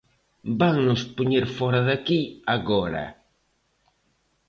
[0.59, 2.21] Vannos poñer fóra de aquí
[2.55, 3.05] agora.